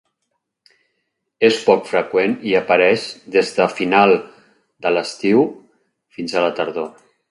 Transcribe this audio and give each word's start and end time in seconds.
És 1.49 1.59
poc 1.65 1.83
freqüent 1.91 2.33
i 2.53 2.57
apareix 2.61 3.05
des 3.37 3.55
de 3.61 3.69
final 3.77 4.17
de 4.19 4.97
l'estiu 4.99 5.49
fins 6.19 6.37
a 6.43 6.49
la 6.49 6.55
tardor. 6.63 6.95